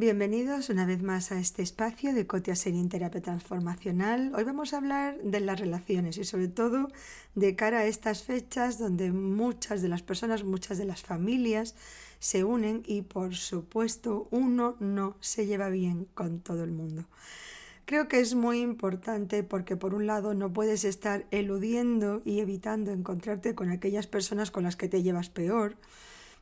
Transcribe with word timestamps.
Bienvenidos 0.00 0.70
una 0.70 0.86
vez 0.86 1.02
más 1.02 1.30
a 1.30 1.38
este 1.38 1.60
espacio 1.60 2.14
de 2.14 2.26
Cotia 2.26 2.56
Serín 2.56 2.88
Terapia 2.88 3.20
Transformacional. 3.20 4.32
Hoy 4.34 4.44
vamos 4.44 4.72
a 4.72 4.78
hablar 4.78 5.18
de 5.22 5.40
las 5.40 5.60
relaciones 5.60 6.16
y 6.16 6.24
sobre 6.24 6.48
todo 6.48 6.88
de 7.34 7.54
cara 7.54 7.80
a 7.80 7.84
estas 7.84 8.22
fechas 8.22 8.78
donde 8.78 9.12
muchas 9.12 9.82
de 9.82 9.88
las 9.88 10.00
personas, 10.00 10.42
muchas 10.42 10.78
de 10.78 10.86
las 10.86 11.02
familias 11.02 11.74
se 12.18 12.44
unen 12.44 12.82
y 12.86 13.02
por 13.02 13.34
supuesto 13.34 14.26
uno 14.30 14.74
no 14.80 15.18
se 15.20 15.44
lleva 15.44 15.68
bien 15.68 16.06
con 16.14 16.40
todo 16.40 16.64
el 16.64 16.70
mundo. 16.70 17.04
Creo 17.90 18.06
que 18.06 18.20
es 18.20 18.36
muy 18.36 18.60
importante 18.60 19.42
porque 19.42 19.76
por 19.76 19.94
un 19.94 20.06
lado 20.06 20.32
no 20.32 20.52
puedes 20.52 20.84
estar 20.84 21.26
eludiendo 21.32 22.22
y 22.24 22.38
evitando 22.38 22.92
encontrarte 22.92 23.56
con 23.56 23.68
aquellas 23.68 24.06
personas 24.06 24.52
con 24.52 24.62
las 24.62 24.76
que 24.76 24.88
te 24.88 25.02
llevas 25.02 25.28
peor, 25.28 25.74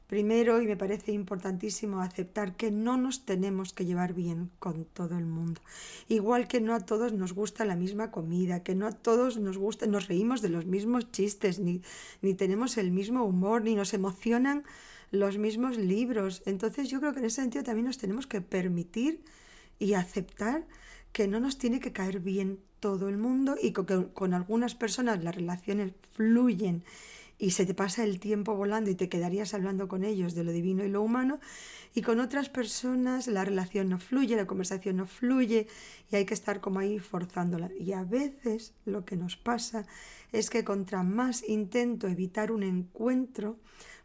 Primero, 0.08 0.60
y 0.60 0.66
me 0.66 0.76
parece 0.76 1.12
importantísimo 1.12 2.00
aceptar 2.00 2.54
que 2.56 2.70
no 2.70 2.98
nos 2.98 3.24
tenemos 3.24 3.72
que 3.72 3.86
llevar 3.86 4.12
bien 4.12 4.50
con 4.58 4.84
todo 4.84 5.16
el 5.16 5.24
mundo. 5.24 5.62
Igual 6.08 6.48
que 6.48 6.60
no 6.60 6.74
a 6.74 6.80
todos 6.80 7.14
nos 7.14 7.32
gusta 7.32 7.64
la 7.64 7.76
misma 7.76 8.10
comida, 8.10 8.62
que 8.62 8.74
no 8.74 8.86
a 8.86 8.92
todos 8.92 9.38
nos 9.38 9.56
gusta, 9.56 9.86
nos 9.86 10.06
reímos 10.06 10.42
de 10.42 10.50
los 10.50 10.66
mismos 10.66 11.10
chistes, 11.12 11.60
ni, 11.60 11.82
ni 12.22 12.34
tenemos 12.34 12.76
el 12.76 12.90
mismo 12.90 13.24
humor, 13.24 13.62
ni 13.62 13.74
nos 13.74 13.94
emocionan 13.94 14.64
los 15.10 15.38
mismos 15.38 15.78
libros. 15.78 16.42
Entonces 16.44 16.88
yo 16.88 17.00
creo 17.00 17.12
que 17.12 17.20
en 17.20 17.26
ese 17.26 17.42
sentido 17.42 17.64
también 17.64 17.86
nos 17.86 17.98
tenemos 17.98 18.26
que 18.26 18.40
permitir 18.42 19.22
y 19.78 19.94
aceptar 19.94 20.66
que 21.18 21.26
no 21.26 21.40
nos 21.40 21.58
tiene 21.58 21.80
que 21.80 21.90
caer 21.90 22.20
bien 22.20 22.60
todo 22.78 23.08
el 23.08 23.18
mundo 23.18 23.56
y 23.60 23.72
que 23.72 24.06
con 24.14 24.34
algunas 24.34 24.76
personas 24.76 25.24
las 25.24 25.34
relaciones 25.34 25.92
fluyen 26.12 26.84
y 27.38 27.50
se 27.50 27.66
te 27.66 27.74
pasa 27.74 28.04
el 28.04 28.20
tiempo 28.20 28.54
volando 28.54 28.88
y 28.88 28.94
te 28.94 29.08
quedarías 29.08 29.52
hablando 29.52 29.88
con 29.88 30.04
ellos 30.04 30.36
de 30.36 30.44
lo 30.44 30.52
divino 30.52 30.84
y 30.84 30.88
lo 30.88 31.02
humano, 31.02 31.40
y 31.92 32.02
con 32.02 32.20
otras 32.20 32.48
personas 32.48 33.26
la 33.26 33.44
relación 33.44 33.88
no 33.88 33.98
fluye, 33.98 34.36
la 34.36 34.46
conversación 34.46 34.98
no 34.98 35.06
fluye 35.06 35.66
y 36.12 36.14
hay 36.14 36.24
que 36.24 36.34
estar 36.34 36.60
como 36.60 36.78
ahí 36.78 37.00
forzándola. 37.00 37.68
Y 37.76 37.94
a 37.94 38.04
veces 38.04 38.74
lo 38.84 39.04
que 39.04 39.16
nos 39.16 39.36
pasa 39.36 39.86
es 40.30 40.50
que 40.50 40.62
contra 40.62 41.02
más 41.02 41.42
intento 41.48 42.06
evitar 42.06 42.52
un 42.52 42.62
encuentro, 42.62 43.58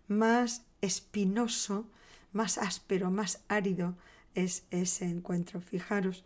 más 0.08 0.66
espinoso, 0.82 1.86
más 2.32 2.58
áspero, 2.58 3.12
más 3.12 3.44
árido 3.50 3.96
es 4.34 4.64
ese 4.72 5.06
encuentro. 5.06 5.62
Fijaros, 5.62 6.24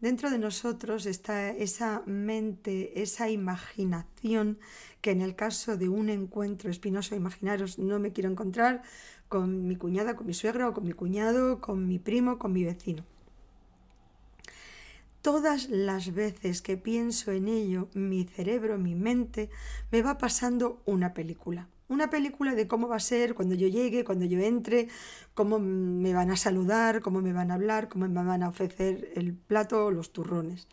Dentro 0.00 0.30
de 0.30 0.38
nosotros 0.38 1.06
está 1.06 1.48
esa 1.48 2.02
mente, 2.04 3.00
esa 3.00 3.30
imaginación 3.30 4.58
que 5.00 5.10
en 5.10 5.22
el 5.22 5.34
caso 5.34 5.78
de 5.78 5.88
un 5.88 6.10
encuentro 6.10 6.70
espinoso, 6.70 7.14
imaginaros, 7.14 7.78
no 7.78 7.98
me 7.98 8.12
quiero 8.12 8.30
encontrar 8.30 8.82
con 9.28 9.66
mi 9.66 9.76
cuñada, 9.76 10.14
con 10.14 10.26
mi 10.26 10.34
suegra 10.34 10.68
o 10.68 10.74
con 10.74 10.84
mi 10.84 10.92
cuñado, 10.92 11.62
con 11.62 11.88
mi 11.88 11.98
primo, 11.98 12.38
con 12.38 12.52
mi 12.52 12.62
vecino. 12.62 13.04
Todas 15.22 15.70
las 15.70 16.12
veces 16.12 16.60
que 16.60 16.76
pienso 16.76 17.32
en 17.32 17.48
ello, 17.48 17.88
mi 17.94 18.24
cerebro, 18.24 18.78
mi 18.78 18.94
mente, 18.94 19.48
me 19.90 20.02
va 20.02 20.18
pasando 20.18 20.82
una 20.84 21.14
película. 21.14 21.68
Una 21.88 22.10
película 22.10 22.54
de 22.54 22.66
cómo 22.66 22.88
va 22.88 22.96
a 22.96 23.00
ser 23.00 23.34
cuando 23.34 23.54
yo 23.54 23.68
llegue, 23.68 24.04
cuando 24.04 24.24
yo 24.24 24.40
entre, 24.40 24.88
cómo 25.34 25.60
me 25.60 26.12
van 26.12 26.30
a 26.30 26.36
saludar, 26.36 27.00
cómo 27.00 27.20
me 27.20 27.32
van 27.32 27.50
a 27.50 27.54
hablar, 27.54 27.88
cómo 27.88 28.08
me 28.08 28.24
van 28.24 28.42
a 28.42 28.48
ofrecer 28.48 29.12
el 29.14 29.34
plato 29.34 29.86
o 29.86 29.90
los 29.92 30.12
turrones. 30.12 30.66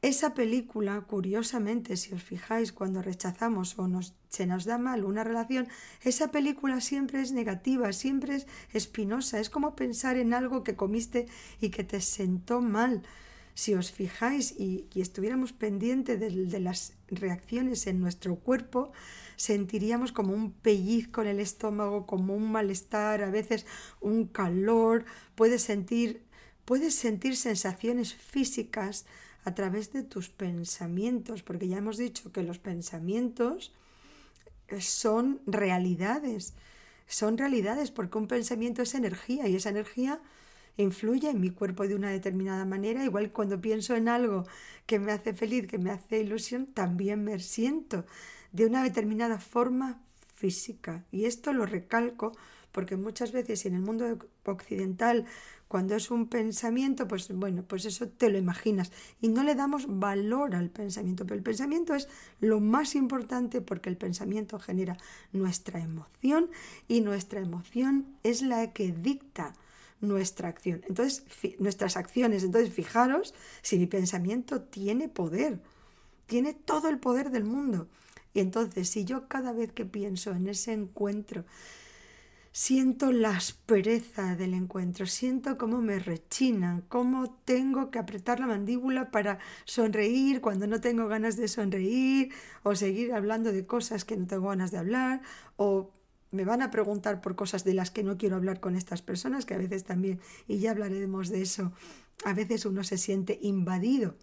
Esa 0.00 0.32
película, 0.32 1.00
curiosamente, 1.00 1.96
si 1.96 2.14
os 2.14 2.22
fijáis, 2.22 2.72
cuando 2.72 3.02
rechazamos 3.02 3.76
o 3.78 3.88
nos, 3.88 4.14
se 4.28 4.46
nos 4.46 4.64
da 4.64 4.78
mal 4.78 5.04
una 5.04 5.24
relación, 5.24 5.66
esa 6.02 6.30
película 6.30 6.80
siempre 6.80 7.20
es 7.20 7.32
negativa, 7.32 7.92
siempre 7.92 8.36
es 8.36 8.46
espinosa. 8.72 9.40
Es 9.40 9.50
como 9.50 9.74
pensar 9.74 10.16
en 10.16 10.34
algo 10.34 10.62
que 10.62 10.76
comiste 10.76 11.26
y 11.60 11.70
que 11.70 11.82
te 11.82 12.00
sentó 12.00 12.60
mal. 12.60 13.02
Si 13.54 13.74
os 13.74 13.90
fijáis 13.90 14.54
y, 14.56 14.88
estuviéramos 14.94 15.52
pendientes 15.52 16.20
de 16.20 16.60
las 16.60 16.92
reacciones 17.08 17.88
en 17.88 17.98
nuestro 17.98 18.36
cuerpo, 18.36 18.92
sentiríamos 19.38 20.10
como 20.10 20.34
un 20.34 20.52
pellizco 20.52 21.22
en 21.22 21.28
el 21.28 21.40
estómago, 21.40 22.06
como 22.06 22.34
un 22.34 22.50
malestar, 22.50 23.22
a 23.22 23.30
veces 23.30 23.66
un 24.00 24.26
calor, 24.26 25.04
puedes 25.36 25.62
sentir, 25.62 26.22
puedes 26.64 26.94
sentir 26.94 27.36
sensaciones 27.36 28.14
físicas 28.14 29.06
a 29.44 29.54
través 29.54 29.92
de 29.92 30.02
tus 30.02 30.28
pensamientos, 30.28 31.42
porque 31.44 31.68
ya 31.68 31.78
hemos 31.78 31.96
dicho 31.96 32.32
que 32.32 32.42
los 32.42 32.58
pensamientos 32.58 33.72
son 34.80 35.40
realidades, 35.46 36.54
son 37.06 37.38
realidades 37.38 37.92
porque 37.92 38.18
un 38.18 38.26
pensamiento 38.26 38.82
es 38.82 38.94
energía 38.94 39.46
y 39.46 39.54
esa 39.54 39.70
energía 39.70 40.20
influye 40.76 41.30
en 41.30 41.40
mi 41.40 41.50
cuerpo 41.50 41.86
de 41.86 41.94
una 41.94 42.10
determinada 42.10 42.64
manera, 42.64 43.04
igual 43.04 43.30
cuando 43.30 43.60
pienso 43.60 43.94
en 43.94 44.08
algo 44.08 44.46
que 44.84 44.98
me 44.98 45.12
hace 45.12 45.32
feliz, 45.32 45.68
que 45.68 45.78
me 45.78 45.90
hace 45.90 46.20
ilusión, 46.20 46.66
también 46.66 47.22
me 47.22 47.38
siento 47.38 48.04
de 48.52 48.66
una 48.66 48.82
determinada 48.82 49.38
forma 49.38 50.00
física. 50.34 51.04
Y 51.10 51.24
esto 51.24 51.52
lo 51.52 51.66
recalco 51.66 52.32
porque 52.72 52.96
muchas 52.96 53.32
veces 53.32 53.66
en 53.66 53.74
el 53.74 53.80
mundo 53.80 54.18
occidental, 54.44 55.24
cuando 55.66 55.96
es 55.96 56.10
un 56.10 56.28
pensamiento, 56.28 57.08
pues 57.08 57.28
bueno, 57.34 57.62
pues 57.62 57.84
eso 57.84 58.08
te 58.08 58.30
lo 58.30 58.38
imaginas 58.38 58.92
y 59.20 59.28
no 59.28 59.42
le 59.42 59.54
damos 59.54 59.86
valor 59.88 60.54
al 60.54 60.70
pensamiento, 60.70 61.24
pero 61.24 61.36
el 61.36 61.42
pensamiento 61.42 61.94
es 61.94 62.08
lo 62.40 62.60
más 62.60 62.94
importante 62.94 63.60
porque 63.60 63.90
el 63.90 63.96
pensamiento 63.96 64.58
genera 64.58 64.96
nuestra 65.32 65.80
emoción 65.80 66.50
y 66.86 67.00
nuestra 67.00 67.40
emoción 67.40 68.06
es 68.22 68.42
la 68.42 68.72
que 68.72 68.92
dicta 68.92 69.54
nuestra 70.00 70.48
acción. 70.48 70.82
Entonces, 70.88 71.24
nuestras 71.58 71.96
acciones, 71.96 72.44
entonces 72.44 72.72
fijaros 72.72 73.34
si 73.62 73.78
mi 73.78 73.86
pensamiento 73.86 74.62
tiene 74.62 75.08
poder, 75.08 75.60
tiene 76.26 76.54
todo 76.54 76.88
el 76.88 76.98
poder 76.98 77.30
del 77.30 77.44
mundo. 77.44 77.88
Y 78.34 78.40
entonces, 78.40 78.88
si 78.88 79.04
yo 79.04 79.28
cada 79.28 79.52
vez 79.52 79.72
que 79.72 79.84
pienso 79.84 80.32
en 80.32 80.48
ese 80.48 80.72
encuentro, 80.72 81.44
siento 82.52 83.12
la 83.12 83.36
aspereza 83.36 84.34
del 84.34 84.54
encuentro, 84.54 85.06
siento 85.06 85.56
cómo 85.58 85.80
me 85.80 85.98
rechinan, 85.98 86.82
cómo 86.88 87.30
tengo 87.44 87.90
que 87.90 87.98
apretar 87.98 88.40
la 88.40 88.46
mandíbula 88.46 89.10
para 89.10 89.38
sonreír 89.64 90.40
cuando 90.40 90.66
no 90.66 90.80
tengo 90.80 91.06
ganas 91.06 91.36
de 91.36 91.48
sonreír, 91.48 92.32
o 92.62 92.74
seguir 92.74 93.12
hablando 93.12 93.52
de 93.52 93.66
cosas 93.66 94.04
que 94.04 94.16
no 94.16 94.26
tengo 94.26 94.48
ganas 94.48 94.70
de 94.70 94.78
hablar, 94.78 95.22
o 95.56 95.92
me 96.30 96.44
van 96.44 96.62
a 96.62 96.70
preguntar 96.70 97.20
por 97.20 97.36
cosas 97.36 97.64
de 97.64 97.74
las 97.74 97.90
que 97.90 98.02
no 98.02 98.18
quiero 98.18 98.36
hablar 98.36 98.60
con 98.60 98.76
estas 98.76 99.02
personas, 99.02 99.46
que 99.46 99.54
a 99.54 99.58
veces 99.58 99.84
también, 99.84 100.20
y 100.46 100.58
ya 100.58 100.72
hablaremos 100.72 101.28
de 101.28 101.42
eso, 101.42 101.72
a 102.24 102.34
veces 102.34 102.66
uno 102.66 102.82
se 102.82 102.98
siente 102.98 103.38
invadido 103.40 104.16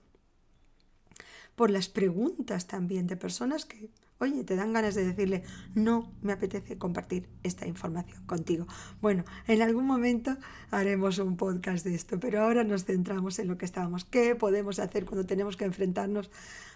por 1.56 1.72
las 1.72 1.90
preguntas 1.90 2.68
también 2.68 3.08
de 3.08 3.18
personas 3.18 3.66
que 3.66 3.90
oye, 4.20 4.44
te 4.44 4.56
dan 4.56 4.74
ganas 4.74 4.96
de 4.96 5.06
decirle, 5.06 5.44
no 5.74 6.12
me 6.22 6.34
apetece 6.34 6.78
compartir 6.78 7.28
esta 7.44 7.68
información 7.68 8.26
contigo. 8.26 8.66
Bueno, 9.02 9.26
en 9.48 9.62
algún 9.62 9.86
momento 9.86 10.38
haremos 10.72 11.20
un 11.20 11.36
podcast 11.36 11.86
de 11.86 11.96
esto, 11.96 12.20
pero 12.20 12.42
ahora 12.42 12.64
nos 12.64 12.86
centramos 12.86 13.40
en 13.40 13.48
lo 13.48 13.58
que 13.58 13.66
estábamos. 13.66 14.06
¿Qué 14.06 14.36
podemos 14.36 14.80
hacer 14.80 15.06
cuando 15.06 15.26
tenemos 15.26 15.58
que 15.58 15.66
enfrentarnos 15.66 16.32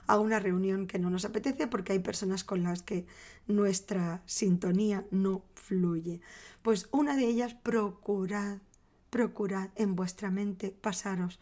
a 0.07 0.19
una 0.19 0.39
reunión 0.39 0.87
que 0.87 0.99
no 0.99 1.09
nos 1.09 1.25
apetece 1.25 1.67
porque 1.67 1.93
hay 1.93 1.99
personas 1.99 2.43
con 2.43 2.63
las 2.63 2.81
que 2.81 3.05
nuestra 3.47 4.21
sintonía 4.25 5.05
no 5.11 5.43
fluye? 5.55 6.19
Pues 6.61 6.89
una 6.91 7.15
de 7.15 7.25
ellas, 7.25 7.53
procurad, 7.53 8.57
procurad 9.09 9.69
en 9.75 9.95
vuestra 9.95 10.29
mente 10.29 10.71
pasaros 10.71 11.39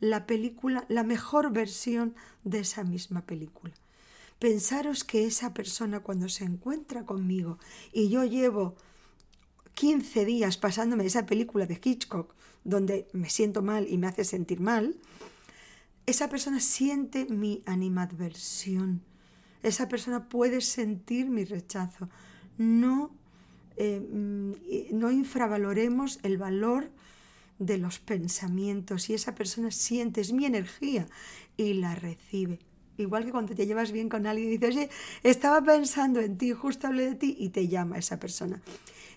la 0.00 0.26
película, 0.26 0.84
la 0.88 1.04
mejor 1.04 1.52
versión 1.52 2.14
de 2.44 2.60
esa 2.60 2.84
misma 2.84 3.22
película. 3.22 3.74
Pensaros 4.38 5.04
que 5.04 5.26
esa 5.26 5.52
persona 5.52 6.00
cuando 6.00 6.28
se 6.28 6.44
encuentra 6.44 7.04
conmigo 7.04 7.58
y 7.92 8.08
yo 8.08 8.24
llevo 8.24 8.74
15 9.74 10.24
días 10.24 10.56
pasándome 10.56 11.04
esa 11.04 11.26
película 11.26 11.66
de 11.66 11.80
Hitchcock 11.82 12.34
donde 12.64 13.06
me 13.12 13.28
siento 13.28 13.62
mal 13.62 13.86
y 13.88 13.98
me 13.98 14.06
hace 14.06 14.24
sentir 14.24 14.60
mal, 14.60 14.96
esa 16.06 16.28
persona 16.28 16.60
siente 16.60 17.26
mi 17.26 17.62
animadversión. 17.66 19.02
Esa 19.62 19.88
persona 19.88 20.28
puede 20.28 20.60
sentir 20.60 21.30
mi 21.30 21.44
rechazo. 21.44 22.08
No, 22.58 23.10
eh, 23.76 24.00
mm, 24.00 24.98
no 24.98 25.10
infravaloremos 25.10 26.18
el 26.22 26.38
valor 26.38 26.90
de 27.60 27.78
los 27.78 28.00
pensamientos 28.00 29.10
y 29.10 29.14
esa 29.14 29.36
persona 29.36 29.70
siente, 29.70 30.20
es 30.22 30.32
mi 30.32 30.46
energía 30.46 31.06
y 31.56 31.74
la 31.74 31.94
recibe. 31.94 32.58
Igual 32.96 33.24
que 33.24 33.30
cuando 33.30 33.54
te 33.54 33.66
llevas 33.66 33.92
bien 33.92 34.08
con 34.08 34.26
alguien 34.26 34.48
y 34.52 34.56
dices, 34.58 34.90
estaba 35.22 35.62
pensando 35.62 36.20
en 36.20 36.36
ti, 36.36 36.52
justo 36.52 36.86
hablé 36.86 37.04
de 37.04 37.14
ti 37.14 37.36
y 37.38 37.50
te 37.50 37.68
llama 37.68 37.98
esa 37.98 38.18
persona. 38.18 38.60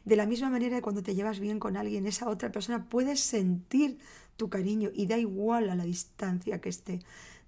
De 0.05 0.15
la 0.17 0.25
misma 0.25 0.49
manera 0.49 0.75
que 0.75 0.81
cuando 0.81 1.01
te 1.01 1.15
llevas 1.15 1.39
bien 1.39 1.59
con 1.59 1.77
alguien, 1.77 2.05
esa 2.05 2.29
otra 2.29 2.51
persona 2.51 2.85
puede 2.89 3.15
sentir 3.15 3.97
tu 4.35 4.49
cariño 4.49 4.89
y 4.93 5.07
da 5.07 5.17
igual 5.17 5.69
a 5.69 5.75
la 5.75 5.85
distancia 5.85 6.59
que 6.59 6.69
esté. 6.69 6.99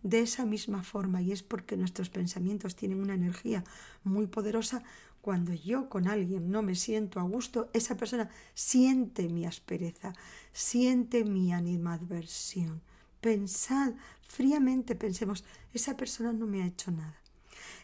de 0.05 0.19
esa 0.19 0.45
misma 0.45 0.83
forma 0.83 1.19
y 1.23 1.31
es 1.31 1.41
porque 1.41 1.77
nuestros 1.77 2.09
pensamientos 2.11 2.75
tienen 2.75 3.01
una 3.01 3.15
energía 3.15 3.63
muy 4.03 4.27
poderosa. 4.27 4.83
Cuando 5.25 5.55
yo 5.55 5.89
con 5.89 6.07
alguien 6.07 6.51
no 6.51 6.61
me 6.61 6.75
siento 6.75 7.19
a 7.19 7.23
gusto, 7.23 7.71
esa 7.73 7.97
persona 7.97 8.29
siente 8.53 9.27
mi 9.27 9.47
aspereza, 9.47 10.13
siente 10.53 11.23
mi 11.25 11.51
animadversión. 11.51 12.83
Pensad 13.21 13.93
fríamente, 14.21 14.93
pensemos, 14.93 15.43
esa 15.73 15.97
persona 15.97 16.31
no 16.31 16.45
me 16.45 16.61
ha 16.61 16.67
hecho 16.67 16.91
nada. 16.91 17.19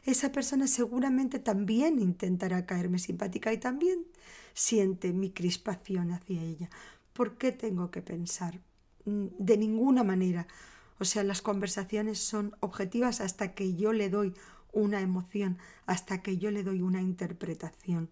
Esa 0.06 0.32
persona 0.32 0.68
seguramente 0.68 1.40
también 1.40 1.98
intentará 1.98 2.68
caerme 2.68 3.00
simpática 3.00 3.52
y 3.52 3.58
también 3.58 4.06
siente 4.54 5.12
mi 5.12 5.32
crispación 5.32 6.12
hacia 6.12 6.44
ella. 6.44 6.70
¿Por 7.12 7.40
qué 7.40 7.52
tengo 7.52 7.90
que 7.90 8.04
pensar? 8.04 8.60
Mm, 9.06 9.30
de 9.40 9.58
ninguna 9.58 10.04
manera. 10.04 10.46
O 11.00 11.06
sea, 11.06 11.24
las 11.24 11.42
conversaciones 11.42 12.20
son 12.20 12.56
objetivas 12.60 13.20
hasta 13.20 13.56
que 13.56 13.74
yo 13.74 13.94
le 13.94 14.12
doy 14.12 14.36
una 14.72 15.02
emoción, 15.02 15.58
hasta 15.86 16.22
que 16.22 16.38
yo 16.38 16.52
le 16.52 16.64
doy 16.64 16.82
una 16.82 17.02
interpretación. 17.02 18.10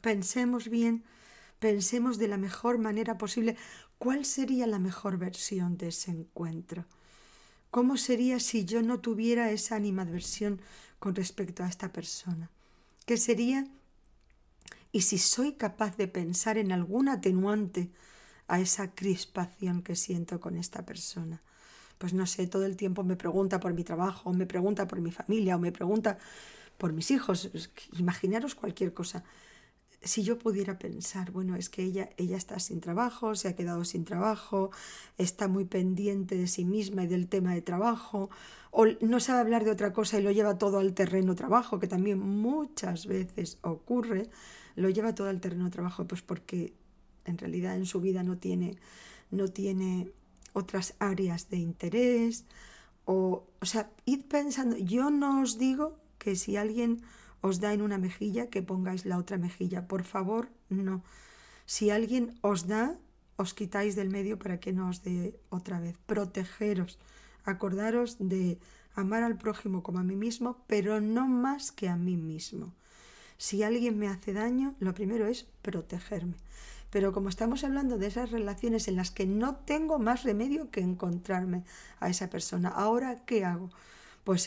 Pensemos 0.00 0.68
bien, 0.68 1.04
pensemos 1.58 2.18
de 2.18 2.28
la 2.28 2.38
mejor 2.38 2.78
manera 2.78 3.18
posible 3.18 3.56
cuál 3.98 4.24
sería 4.24 4.66
la 4.66 4.78
mejor 4.78 5.18
versión 5.18 5.76
de 5.76 5.88
ese 5.88 6.10
encuentro. 6.10 6.86
¿Cómo 7.70 7.96
sería 7.96 8.38
si 8.40 8.64
yo 8.64 8.82
no 8.82 9.00
tuviera 9.00 9.50
esa 9.50 9.76
animadversión 9.76 10.60
con 10.98 11.14
respecto 11.14 11.62
a 11.62 11.68
esta 11.68 11.92
persona? 11.92 12.50
¿Qué 13.06 13.16
sería? 13.16 13.66
Y 14.92 15.02
si 15.02 15.18
soy 15.18 15.54
capaz 15.54 15.96
de 15.96 16.06
pensar 16.06 16.58
en 16.58 16.70
algún 16.70 17.08
atenuante 17.08 17.90
a 18.46 18.60
esa 18.60 18.94
crispación 18.94 19.82
que 19.82 19.96
siento 19.96 20.40
con 20.40 20.56
esta 20.56 20.84
persona. 20.84 21.40
Pues 22.02 22.14
no 22.14 22.26
sé, 22.26 22.48
todo 22.48 22.66
el 22.66 22.76
tiempo 22.76 23.04
me 23.04 23.14
pregunta 23.14 23.60
por 23.60 23.74
mi 23.74 23.84
trabajo, 23.84 24.30
o 24.30 24.32
me 24.32 24.44
pregunta 24.44 24.88
por 24.88 25.00
mi 25.00 25.12
familia, 25.12 25.54
o 25.54 25.60
me 25.60 25.70
pregunta 25.70 26.18
por 26.76 26.92
mis 26.92 27.12
hijos. 27.12 27.48
Imaginaros 27.96 28.56
cualquier 28.56 28.92
cosa. 28.92 29.22
Si 30.02 30.24
yo 30.24 30.36
pudiera 30.36 30.80
pensar, 30.80 31.30
bueno, 31.30 31.54
es 31.54 31.68
que 31.68 31.84
ella, 31.84 32.10
ella 32.16 32.36
está 32.36 32.58
sin 32.58 32.80
trabajo, 32.80 33.36
se 33.36 33.46
ha 33.46 33.54
quedado 33.54 33.84
sin 33.84 34.04
trabajo, 34.04 34.72
está 35.16 35.46
muy 35.46 35.64
pendiente 35.64 36.36
de 36.36 36.48
sí 36.48 36.64
misma 36.64 37.04
y 37.04 37.06
del 37.06 37.28
tema 37.28 37.54
de 37.54 37.62
trabajo, 37.62 38.30
o 38.72 38.84
no 39.00 39.20
sabe 39.20 39.42
hablar 39.42 39.64
de 39.64 39.70
otra 39.70 39.92
cosa 39.92 40.18
y 40.18 40.22
lo 40.24 40.32
lleva 40.32 40.58
todo 40.58 40.80
al 40.80 40.94
terreno 40.94 41.36
trabajo, 41.36 41.78
que 41.78 41.86
también 41.86 42.18
muchas 42.18 43.06
veces 43.06 43.58
ocurre, 43.62 44.28
lo 44.74 44.90
lleva 44.90 45.14
todo 45.14 45.28
al 45.28 45.40
terreno 45.40 45.70
trabajo, 45.70 46.04
pues 46.04 46.20
porque 46.20 46.74
en 47.26 47.38
realidad 47.38 47.76
en 47.76 47.86
su 47.86 48.00
vida 48.00 48.24
no 48.24 48.38
tiene, 48.38 48.76
no 49.30 49.46
tiene 49.46 50.10
otras 50.52 50.94
áreas 50.98 51.48
de 51.50 51.58
interés. 51.58 52.44
O, 53.04 53.44
o 53.60 53.66
sea, 53.66 53.90
id 54.04 54.24
pensando, 54.26 54.76
yo 54.76 55.10
no 55.10 55.42
os 55.42 55.58
digo 55.58 55.98
que 56.18 56.36
si 56.36 56.56
alguien 56.56 57.02
os 57.42 57.58
da 57.58 57.74
en 57.74 57.82
una 57.82 57.98
mejilla, 57.98 58.48
que 58.48 58.62
pongáis 58.62 59.04
la 59.04 59.18
otra 59.18 59.36
mejilla. 59.36 59.88
Por 59.88 60.04
favor, 60.04 60.48
no. 60.70 61.02
Si 61.66 61.90
alguien 61.90 62.38
os 62.40 62.66
da, 62.66 62.96
os 63.36 63.52
quitáis 63.52 63.96
del 63.96 64.10
medio 64.10 64.38
para 64.38 64.60
que 64.60 64.72
no 64.72 64.88
os 64.88 65.02
dé 65.02 65.34
otra 65.50 65.80
vez. 65.80 65.98
Protegeros. 66.06 66.98
Acordaros 67.44 68.16
de 68.20 68.58
amar 68.94 69.24
al 69.24 69.36
prójimo 69.36 69.82
como 69.82 69.98
a 69.98 70.04
mí 70.04 70.14
mismo, 70.14 70.62
pero 70.68 71.00
no 71.00 71.26
más 71.26 71.72
que 71.72 71.88
a 71.88 71.96
mí 71.96 72.16
mismo. 72.16 72.72
Si 73.38 73.64
alguien 73.64 73.98
me 73.98 74.06
hace 74.06 74.32
daño, 74.32 74.76
lo 74.78 74.94
primero 74.94 75.26
es 75.26 75.44
protegerme. 75.62 76.36
Pero 76.92 77.14
como 77.14 77.30
estamos 77.30 77.64
hablando 77.64 77.96
de 77.96 78.08
esas 78.08 78.30
relaciones 78.30 78.86
en 78.86 78.96
las 78.96 79.10
que 79.10 79.24
no 79.24 79.56
tengo 79.56 79.98
más 79.98 80.24
remedio 80.24 80.70
que 80.70 80.80
encontrarme 80.80 81.64
a 82.00 82.10
esa 82.10 82.28
persona, 82.28 82.68
ahora 82.68 83.24
¿qué 83.24 83.46
hago? 83.46 83.70
Pues 84.24 84.46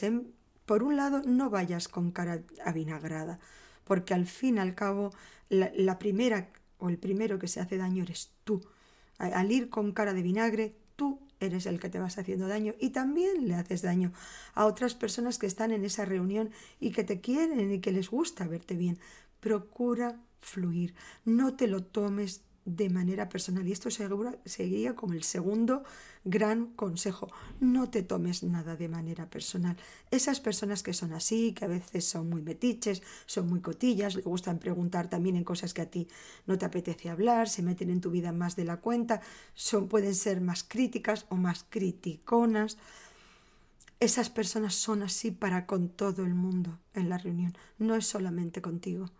por 0.68 0.84
un 0.84 0.96
lado 0.96 1.24
no 1.26 1.50
vayas 1.50 1.88
con 1.88 2.12
cara 2.12 2.44
avinagrada, 2.64 3.40
porque 3.84 4.14
al 4.14 4.28
fin 4.28 4.58
y 4.58 4.60
al 4.60 4.76
cabo 4.76 5.10
la, 5.50 5.72
la 5.76 5.98
primera 5.98 6.50
o 6.78 6.90
el 6.90 7.00
primero 7.00 7.40
que 7.40 7.48
se 7.48 7.62
hace 7.62 7.78
daño 7.78 8.04
eres 8.04 8.30
tú. 8.44 8.62
Al 9.18 9.52
ir 9.52 9.72
con 9.72 9.92
cara 9.92 10.14
de 10.14 10.22
vinagre, 10.22 10.76
tú 10.96 11.20
eres 11.40 11.66
el 11.66 11.80
que 11.80 11.90
te 11.90 11.98
vas 11.98 12.20
haciendo 12.20 12.48
daño 12.48 12.76
y 12.80 12.92
también 12.92 13.48
le 13.48 13.56
haces 13.56 13.82
daño 13.82 14.14
a 14.54 14.68
otras 14.68 14.94
personas 14.94 15.40
que 15.40 15.48
están 15.48 15.72
en 15.72 15.84
esa 15.84 16.06
reunión 16.06 16.52
y 16.80 16.92
que 16.92 17.04
te 17.04 17.22
quieren 17.22 17.72
y 17.72 17.80
que 17.80 17.92
les 17.92 18.12
gusta 18.12 18.48
verte 18.48 18.76
bien. 18.76 19.00
Procura 19.40 20.20
fluir. 20.46 20.94
No 21.26 21.56
te 21.56 21.68
lo 21.68 21.84
tomes 21.84 22.42
de 22.66 22.90
manera 22.90 23.30
personal. 23.30 23.68
Y 23.68 23.72
esto 23.72 23.90
seguía 23.92 24.96
como 24.96 25.14
el 25.14 25.24
segundo 25.24 25.84
gran 26.24 26.68
consejo. 26.74 27.32
No 27.60 27.90
te 27.90 28.02
tomes 28.02 28.44
nada 28.44 28.76
de 28.76 28.90
manera 28.90 29.30
personal. 29.30 29.78
Esas 30.10 30.40
personas 30.40 30.82
que 30.82 30.94
son 30.94 31.14
así, 31.14 31.54
que 31.54 31.66
a 31.66 31.68
veces 31.68 32.06
son 32.06 32.28
muy 32.30 32.42
metiches, 32.42 33.04
son 33.28 33.48
muy 33.48 33.62
cotillas, 33.62 34.16
le 34.16 34.24
gustan 34.24 34.58
preguntar 34.58 35.10
también 35.10 35.36
en 35.36 35.44
cosas 35.44 35.74
que 35.76 35.84
a 35.84 35.90
ti 35.92 36.08
no 36.48 36.58
te 36.58 36.66
apetece 36.66 37.10
hablar, 37.10 37.50
se 37.50 37.62
meten 37.62 37.92
en 37.92 38.02
tu 38.02 38.10
vida 38.10 38.32
más 38.32 38.56
de 38.56 38.66
la 38.66 38.78
cuenta, 38.78 39.22
son, 39.54 39.88
pueden 39.88 40.16
ser 40.16 40.42
más 40.42 40.64
críticas 40.64 41.28
o 41.30 41.36
más 41.36 41.66
criticonas. 41.70 42.78
Esas 44.00 44.30
personas 44.30 44.74
son 44.74 45.04
así 45.04 45.30
para 45.30 45.68
con 45.68 45.90
todo 45.90 46.26
el 46.26 46.34
mundo 46.34 46.80
en 46.96 47.10
la 47.10 47.18
reunión, 47.20 47.56
no 47.78 47.96
es 47.96 48.08
solamente 48.08 48.62
contigo. 48.62 49.12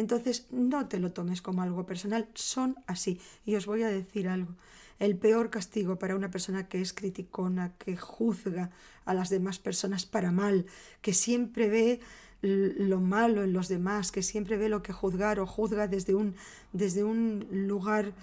Entonces 0.00 0.46
no 0.50 0.88
te 0.88 0.98
lo 0.98 1.12
tomes 1.12 1.42
como 1.42 1.60
algo 1.60 1.84
personal, 1.84 2.26
son 2.34 2.76
así. 2.86 3.20
Y 3.44 3.54
os 3.54 3.66
voy 3.66 3.82
a 3.82 3.88
decir 3.88 4.28
algo. 4.28 4.54
El 4.98 5.16
peor 5.16 5.50
castigo 5.50 5.98
para 5.98 6.16
una 6.16 6.30
persona 6.30 6.68
que 6.68 6.80
es 6.80 6.94
criticona, 6.94 7.74
que 7.78 7.98
juzga 7.98 8.70
a 9.04 9.12
las 9.12 9.28
demás 9.28 9.58
personas 9.58 10.06
para 10.06 10.32
mal, 10.32 10.64
que 11.02 11.12
siempre 11.12 11.68
ve 11.68 12.00
lo 12.40 13.00
malo 13.00 13.44
en 13.44 13.52
los 13.52 13.68
demás, 13.68 14.10
que 14.10 14.22
siempre 14.22 14.56
ve 14.56 14.70
lo 14.70 14.82
que 14.82 14.94
juzgar 14.94 15.38
o 15.38 15.46
juzga 15.46 15.86
desde 15.86 16.14
un, 16.14 16.34
desde 16.72 17.04
un 17.04 17.46
lugar 17.50 18.14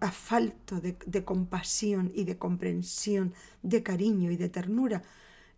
a 0.00 0.10
falto 0.10 0.80
de, 0.80 0.96
de 1.04 1.24
compasión 1.24 2.10
y 2.14 2.24
de 2.24 2.38
comprensión, 2.38 3.34
de 3.62 3.82
cariño 3.82 4.30
y 4.30 4.36
de 4.36 4.48
ternura. 4.48 5.02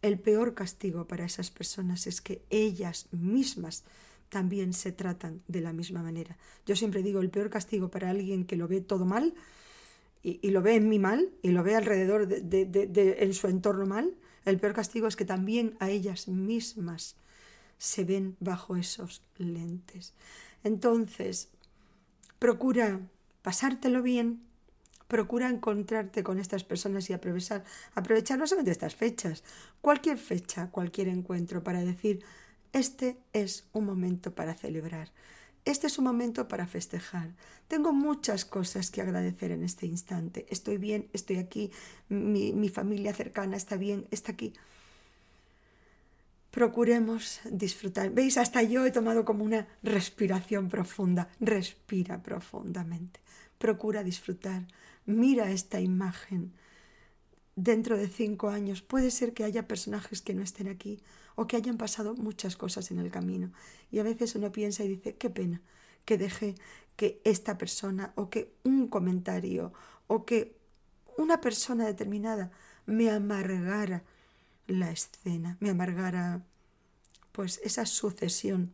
El 0.00 0.18
peor 0.18 0.54
castigo 0.54 1.06
para 1.06 1.24
esas 1.24 1.52
personas 1.52 2.08
es 2.08 2.20
que 2.20 2.42
ellas 2.50 3.06
mismas 3.12 3.84
también 4.32 4.72
se 4.72 4.92
tratan 4.92 5.42
de 5.46 5.60
la 5.60 5.74
misma 5.74 6.02
manera. 6.02 6.38
Yo 6.64 6.74
siempre 6.74 7.02
digo, 7.02 7.20
el 7.20 7.28
peor 7.28 7.50
castigo 7.50 7.90
para 7.90 8.08
alguien 8.08 8.46
que 8.46 8.56
lo 8.56 8.66
ve 8.66 8.80
todo 8.80 9.04
mal 9.04 9.34
y, 10.22 10.50
lo 10.50 10.62
ve 10.62 10.74
en 10.76 10.88
mí 10.88 10.98
mal 10.98 11.28
y 11.42 11.50
lo 11.50 11.62
ve 11.62 11.76
alrededor 11.76 12.26
de, 12.26 13.16
en 13.18 13.34
su 13.34 13.48
entorno 13.48 13.84
mal, 13.84 14.14
el 14.46 14.58
peor 14.58 14.72
castigo 14.72 15.06
es 15.06 15.16
que 15.16 15.26
también 15.26 15.76
a 15.80 15.90
ellas 15.90 16.28
mismas 16.28 17.16
se 17.76 18.04
ven 18.04 18.36
bajo 18.40 18.76
esos 18.76 19.20
lentes. 19.36 20.14
Entonces, 20.64 21.50
procura 22.38 23.00
pasártelo 23.42 24.02
bien, 24.02 24.40
procura 25.08 25.50
encontrarte 25.50 26.22
con 26.22 26.38
estas 26.38 26.64
personas 26.64 27.10
y 27.10 27.12
aprovechar, 27.12 27.64
aprovechar 27.94 28.38
no 28.38 28.46
solamente 28.46 28.70
estas 28.70 28.94
fechas, 28.94 29.44
cualquier 29.82 30.16
fecha, 30.16 30.70
cualquier 30.70 31.08
encuentro 31.08 31.62
para 31.62 31.84
decir, 31.84 32.24
este 32.72 33.18
es 33.32 33.66
un 33.72 33.84
momento 33.86 34.34
para 34.34 34.54
celebrar. 34.54 35.10
Este 35.64 35.86
es 35.86 35.98
un 35.98 36.04
momento 36.04 36.48
para 36.48 36.66
festejar. 36.66 37.30
Tengo 37.68 37.92
muchas 37.92 38.44
cosas 38.44 38.90
que 38.90 39.00
agradecer 39.00 39.52
en 39.52 39.62
este 39.62 39.86
instante. 39.86 40.46
Estoy 40.50 40.76
bien, 40.76 41.08
estoy 41.12 41.36
aquí, 41.36 41.70
mi, 42.08 42.68
familia 42.68 43.14
cercana 43.14 43.56
está 43.56 43.76
bien, 43.76 44.06
está 44.10 44.32
aquí. 44.32 44.54
Procuremos 46.50 47.40
disfrutar. 47.44 48.10
¿Veis? 48.10 48.36
Hasta 48.38 48.62
yo 48.62 48.84
he 48.84 48.90
tomado 48.90 49.24
como 49.24 49.44
una 49.44 49.68
respiración 49.82 50.68
profunda. 50.68 51.28
Respira 51.40 52.22
profundamente. 52.22 53.20
Procura 53.58 54.02
disfrutar. 54.02 54.66
Mira 55.06 55.50
esta 55.50 55.80
imagen. 55.80 56.52
Dentro 57.54 57.96
de 57.96 58.08
cinco 58.08 58.48
años 58.48 58.82
puede 58.82 59.10
ser 59.10 59.32
que 59.32 59.44
haya 59.44 59.68
personajes 59.68 60.22
que 60.22 60.34
no 60.34 60.42
estén 60.42 60.68
aquí 60.68 61.00
o 61.34 61.46
que 61.46 61.56
hayan 61.56 61.78
pasado 61.78 62.14
muchas 62.14 62.56
cosas 62.56 62.90
en 62.90 62.98
el 62.98 63.10
camino. 63.10 63.52
Y 63.90 63.98
a 63.98 64.02
veces 64.02 64.34
uno 64.34 64.52
piensa 64.52 64.84
y 64.84 64.88
dice, 64.88 65.16
qué 65.16 65.30
pena 65.30 65.60
que 66.04 66.18
deje 66.18 66.54
que 66.96 67.20
esta 67.24 67.58
persona 67.58 68.12
o 68.16 68.28
que 68.30 68.52
un 68.64 68.88
comentario 68.88 69.72
o 70.06 70.24
que 70.24 70.56
una 71.16 71.40
persona 71.40 71.86
determinada 71.86 72.50
me 72.86 73.10
amargara 73.10 74.02
la 74.66 74.90
escena, 74.90 75.56
me 75.60 75.70
amargara 75.70 76.42
pues 77.32 77.60
esa 77.64 77.86
sucesión 77.86 78.72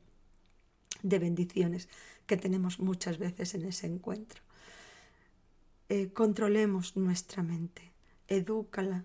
de 1.03 1.19
bendiciones 1.19 1.89
que 2.27 2.37
tenemos 2.37 2.81
muchas 2.81 3.19
veces 3.19 3.55
en 3.55 3.65
ese 3.65 3.87
encuentro. 3.87 4.43
Eh, 5.89 6.13
controlemos 6.13 6.97
nuestra 6.97 7.43
mente, 7.43 7.93
edúcala, 8.27 9.05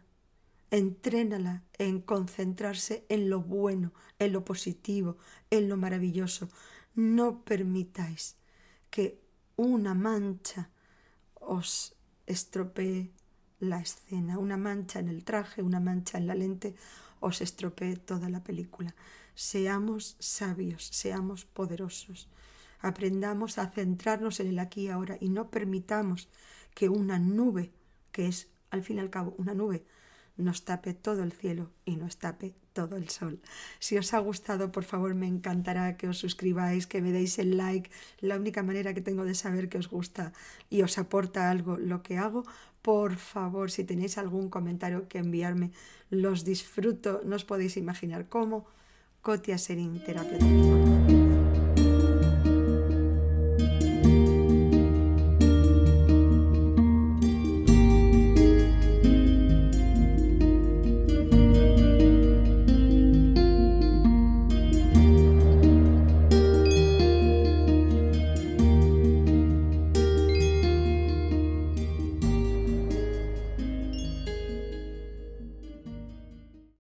Entrénala 0.74 1.62
en 1.78 2.02
concentrarse 2.02 3.06
en 3.08 3.30
lo 3.30 3.42
bueno, 3.42 3.94
en 4.18 4.34
lo 4.34 4.44
positivo, 4.44 5.18
en 5.52 5.70
lo 5.70 5.78
maravilloso. 5.78 6.50
No 6.96 7.46
permitáis 7.46 8.38
que 8.90 9.22
una 9.56 9.94
mancha 9.94 10.72
os 11.36 11.96
estropee 12.26 13.12
la 13.60 13.82
escena. 13.82 14.40
Una 14.40 14.58
mancha 14.58 14.98
en 14.98 15.10
el 15.10 15.24
traje, 15.24 15.62
una 15.62 15.80
mancha 15.80 16.18
en 16.18 16.26
la 16.26 16.34
lente, 16.34 16.74
os 17.20 17.42
estropee 17.42 17.96
toda 17.98 18.28
la 18.30 18.44
película. 18.44 18.96
Seamos 19.36 20.16
sabios, 20.18 20.88
seamos 20.88 21.46
poderosos. 21.46 22.30
Aprendamos 22.80 23.60
a 23.60 23.70
centrarnos 23.70 24.40
en 24.40 24.48
el 24.48 24.58
aquí 24.58 24.86
y 24.86 24.90
ahora 24.90 25.20
y 25.22 25.30
no 25.30 25.52
permitamos 25.52 26.30
que 26.74 26.90
una 26.90 27.20
nube, 27.20 27.72
que 28.12 28.26
es 28.26 28.50
al 28.72 28.82
fin 28.82 28.98
y 28.98 29.02
al 29.02 29.12
cabo 29.12 29.36
una 29.38 29.54
nube, 29.54 29.86
nos 30.38 30.66
tape 30.66 30.94
todo 30.94 31.24
el 31.24 31.32
cielo 31.32 31.70
y 31.86 31.96
nos 31.96 32.18
tape 32.18 32.54
todo 32.74 32.96
el 32.96 33.10
sol. 33.10 33.40
Si 33.80 33.98
os 33.98 34.14
ha 34.14 34.20
gustado, 34.20 34.72
por 34.72 34.84
favor, 34.84 35.14
me 35.16 35.28
encantará 35.28 35.96
que 35.96 36.08
os 36.08 36.18
suscribáis, 36.18 36.88
que 36.88 37.02
me 37.02 37.12
deis 37.12 37.38
el 37.40 37.58
like. 37.58 37.92
La 38.20 38.38
única 38.38 38.64
manera 38.64 38.94
que 38.94 39.02
tengo 39.02 39.26
de 39.26 39.36
saber 39.36 39.70
que 39.70 39.78
os 39.78 39.90
gusta 39.90 40.34
y 40.70 40.82
os 40.82 40.98
aporta 40.98 41.50
algo 41.50 41.78
lo 41.78 42.02
que 42.02 42.18
hago, 42.18 42.44
por 42.82 43.16
favor, 43.16 43.72
si 43.72 43.84
tenéis 43.84 44.18
algún 44.18 44.50
comentario 44.50 45.08
que 45.08 45.20
enviarme, 45.20 45.72
los 46.10 46.44
disfruto, 46.44 47.22
no 47.24 47.36
os 47.36 47.46
podéis 47.46 47.78
imaginar 47.78 48.28
cómo. 48.28 48.66
Cotia 49.22 49.58
Serín, 49.58 50.04
terapeuta 50.04 50.83